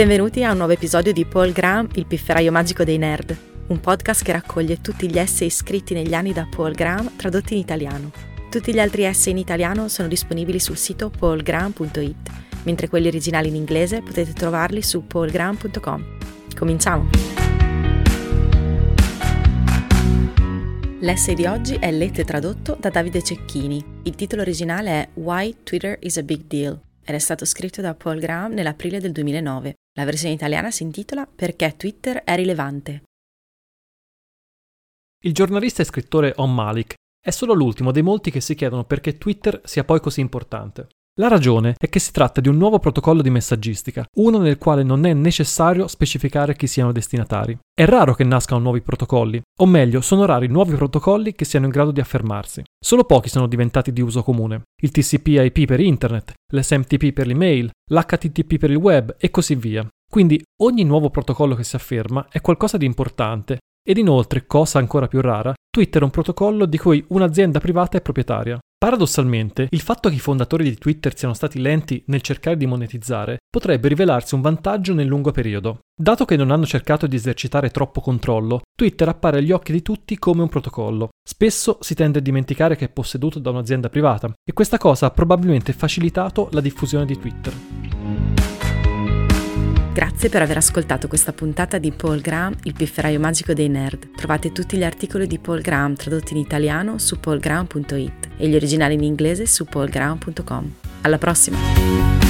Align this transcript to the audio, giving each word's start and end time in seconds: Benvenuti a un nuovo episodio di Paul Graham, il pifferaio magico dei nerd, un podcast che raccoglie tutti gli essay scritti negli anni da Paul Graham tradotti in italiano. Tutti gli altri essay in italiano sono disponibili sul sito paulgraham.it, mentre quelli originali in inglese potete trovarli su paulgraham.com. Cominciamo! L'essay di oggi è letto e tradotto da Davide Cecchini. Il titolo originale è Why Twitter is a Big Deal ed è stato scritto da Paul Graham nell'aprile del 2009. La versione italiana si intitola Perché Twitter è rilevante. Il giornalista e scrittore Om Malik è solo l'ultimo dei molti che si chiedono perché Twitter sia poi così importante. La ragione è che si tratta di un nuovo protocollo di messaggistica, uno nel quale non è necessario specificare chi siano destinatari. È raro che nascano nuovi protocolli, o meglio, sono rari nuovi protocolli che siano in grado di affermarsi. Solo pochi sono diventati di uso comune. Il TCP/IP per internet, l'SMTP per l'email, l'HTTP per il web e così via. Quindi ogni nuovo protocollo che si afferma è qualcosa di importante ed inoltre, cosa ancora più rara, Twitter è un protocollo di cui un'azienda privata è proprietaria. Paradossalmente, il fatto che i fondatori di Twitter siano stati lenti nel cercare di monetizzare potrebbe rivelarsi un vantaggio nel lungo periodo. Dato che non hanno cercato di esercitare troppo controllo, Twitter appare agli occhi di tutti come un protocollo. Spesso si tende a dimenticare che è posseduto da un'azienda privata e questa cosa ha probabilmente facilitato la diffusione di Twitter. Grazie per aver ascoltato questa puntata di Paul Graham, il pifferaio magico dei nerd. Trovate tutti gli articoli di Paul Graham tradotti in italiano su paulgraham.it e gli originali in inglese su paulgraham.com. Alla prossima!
Benvenuti 0.00 0.42
a 0.42 0.52
un 0.52 0.56
nuovo 0.56 0.72
episodio 0.72 1.12
di 1.12 1.26
Paul 1.26 1.52
Graham, 1.52 1.86
il 1.92 2.06
pifferaio 2.06 2.50
magico 2.50 2.84
dei 2.84 2.96
nerd, 2.96 3.36
un 3.66 3.80
podcast 3.80 4.24
che 4.24 4.32
raccoglie 4.32 4.80
tutti 4.80 5.06
gli 5.10 5.18
essay 5.18 5.50
scritti 5.50 5.92
negli 5.92 6.14
anni 6.14 6.32
da 6.32 6.48
Paul 6.50 6.72
Graham 6.72 7.16
tradotti 7.16 7.52
in 7.52 7.60
italiano. 7.60 8.10
Tutti 8.48 8.72
gli 8.72 8.78
altri 8.78 9.02
essay 9.02 9.32
in 9.32 9.38
italiano 9.38 9.88
sono 9.88 10.08
disponibili 10.08 10.58
sul 10.58 10.78
sito 10.78 11.10
paulgraham.it, 11.10 12.30
mentre 12.62 12.88
quelli 12.88 13.08
originali 13.08 13.48
in 13.48 13.56
inglese 13.56 14.00
potete 14.00 14.32
trovarli 14.32 14.80
su 14.80 15.06
paulgraham.com. 15.06 16.16
Cominciamo! 16.56 17.10
L'essay 21.00 21.34
di 21.34 21.44
oggi 21.44 21.74
è 21.74 21.92
letto 21.92 22.22
e 22.22 22.24
tradotto 22.24 22.74
da 22.80 22.88
Davide 22.88 23.22
Cecchini. 23.22 23.84
Il 24.04 24.14
titolo 24.14 24.40
originale 24.40 24.90
è 24.90 25.08
Why 25.12 25.56
Twitter 25.62 25.98
is 26.00 26.16
a 26.16 26.22
Big 26.22 26.44
Deal 26.46 26.80
ed 27.04 27.14
è 27.14 27.18
stato 27.18 27.44
scritto 27.44 27.82
da 27.82 27.92
Paul 27.92 28.18
Graham 28.18 28.54
nell'aprile 28.54 28.98
del 28.98 29.12
2009. 29.12 29.74
La 29.94 30.04
versione 30.04 30.34
italiana 30.34 30.70
si 30.70 30.82
intitola 30.82 31.26
Perché 31.26 31.76
Twitter 31.76 32.22
è 32.22 32.36
rilevante. 32.36 33.02
Il 35.22 35.34
giornalista 35.34 35.82
e 35.82 35.84
scrittore 35.84 36.32
Om 36.36 36.54
Malik 36.54 36.94
è 37.20 37.30
solo 37.30 37.52
l'ultimo 37.52 37.90
dei 37.90 38.02
molti 38.02 38.30
che 38.30 38.40
si 38.40 38.54
chiedono 38.54 38.84
perché 38.84 39.18
Twitter 39.18 39.60
sia 39.64 39.84
poi 39.84 40.00
così 40.00 40.20
importante. 40.20 40.88
La 41.18 41.26
ragione 41.26 41.74
è 41.76 41.88
che 41.88 41.98
si 41.98 42.12
tratta 42.12 42.40
di 42.40 42.48
un 42.48 42.56
nuovo 42.56 42.78
protocollo 42.78 43.20
di 43.20 43.30
messaggistica, 43.30 44.06
uno 44.18 44.38
nel 44.38 44.58
quale 44.58 44.84
non 44.84 45.04
è 45.04 45.12
necessario 45.12 45.88
specificare 45.88 46.54
chi 46.54 46.68
siano 46.68 46.92
destinatari. 46.92 47.58
È 47.74 47.84
raro 47.84 48.14
che 48.14 48.22
nascano 48.22 48.60
nuovi 48.60 48.80
protocolli, 48.80 49.40
o 49.58 49.66
meglio, 49.66 50.00
sono 50.00 50.24
rari 50.24 50.46
nuovi 50.46 50.76
protocolli 50.76 51.34
che 51.34 51.44
siano 51.44 51.66
in 51.66 51.72
grado 51.72 51.90
di 51.90 52.00
affermarsi. 52.00 52.62
Solo 52.78 53.04
pochi 53.04 53.28
sono 53.28 53.48
diventati 53.48 53.92
di 53.92 54.00
uso 54.00 54.22
comune. 54.22 54.62
Il 54.80 54.92
TCP/IP 54.92 55.66
per 55.66 55.80
internet, 55.80 56.32
l'SMTP 56.52 57.12
per 57.12 57.26
l'email, 57.26 57.70
l'HTTP 57.90 58.56
per 58.56 58.70
il 58.70 58.76
web 58.76 59.16
e 59.18 59.30
così 59.30 59.56
via. 59.56 59.86
Quindi 60.08 60.40
ogni 60.62 60.84
nuovo 60.84 61.10
protocollo 61.10 61.56
che 61.56 61.64
si 61.64 61.76
afferma 61.76 62.28
è 62.30 62.40
qualcosa 62.40 62.76
di 62.76 62.86
importante 62.86 63.58
ed 63.82 63.98
inoltre, 63.98 64.46
cosa 64.46 64.78
ancora 64.78 65.08
più 65.08 65.20
rara, 65.20 65.52
Twitter 65.68 66.02
è 66.02 66.04
un 66.04 66.10
protocollo 66.10 66.66
di 66.66 66.78
cui 66.78 67.04
un'azienda 67.08 67.58
privata 67.58 67.98
è 67.98 68.00
proprietaria. 68.00 68.58
Paradossalmente, 68.82 69.66
il 69.72 69.82
fatto 69.82 70.08
che 70.08 70.14
i 70.14 70.18
fondatori 70.18 70.64
di 70.64 70.78
Twitter 70.78 71.14
siano 71.14 71.34
stati 71.34 71.60
lenti 71.60 72.02
nel 72.06 72.22
cercare 72.22 72.56
di 72.56 72.64
monetizzare 72.64 73.36
potrebbe 73.46 73.88
rivelarsi 73.88 74.34
un 74.34 74.40
vantaggio 74.40 74.94
nel 74.94 75.06
lungo 75.06 75.32
periodo. 75.32 75.80
Dato 75.94 76.24
che 76.24 76.34
non 76.34 76.50
hanno 76.50 76.64
cercato 76.64 77.06
di 77.06 77.14
esercitare 77.14 77.68
troppo 77.68 78.00
controllo, 78.00 78.62
Twitter 78.74 79.06
appare 79.06 79.36
agli 79.36 79.52
occhi 79.52 79.72
di 79.72 79.82
tutti 79.82 80.16
come 80.18 80.40
un 80.40 80.48
protocollo. 80.48 81.10
Spesso 81.22 81.76
si 81.82 81.94
tende 81.94 82.20
a 82.20 82.22
dimenticare 82.22 82.74
che 82.74 82.86
è 82.86 82.88
posseduto 82.88 83.38
da 83.38 83.50
un'azienda 83.50 83.90
privata 83.90 84.32
e 84.42 84.54
questa 84.54 84.78
cosa 84.78 85.04
ha 85.04 85.10
probabilmente 85.10 85.74
facilitato 85.74 86.48
la 86.52 86.62
diffusione 86.62 87.04
di 87.04 87.18
Twitter. 87.18 87.52
Grazie 89.92 90.30
per 90.30 90.40
aver 90.40 90.56
ascoltato 90.56 91.06
questa 91.06 91.34
puntata 91.34 91.76
di 91.76 91.92
Paul 91.92 92.22
Graham, 92.22 92.56
il 92.62 92.72
pifferaio 92.72 93.20
magico 93.20 93.52
dei 93.52 93.68
nerd. 93.68 94.12
Trovate 94.12 94.52
tutti 94.52 94.78
gli 94.78 94.84
articoli 94.84 95.26
di 95.26 95.38
Paul 95.38 95.60
Graham 95.60 95.96
tradotti 95.96 96.32
in 96.32 96.38
italiano 96.38 96.96
su 96.96 97.20
paulgraham.it 97.20 98.19
e 98.40 98.48
gli 98.48 98.56
originali 98.56 98.94
in 98.94 99.04
inglese 99.04 99.46
su 99.46 99.64
paulgraham.com. 99.66 100.72
Alla 101.02 101.18
prossima! 101.18 102.29